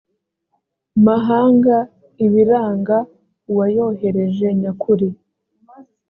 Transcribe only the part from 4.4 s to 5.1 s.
nyakuri